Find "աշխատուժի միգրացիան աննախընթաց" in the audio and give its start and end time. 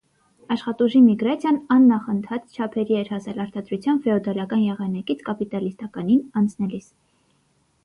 0.53-2.57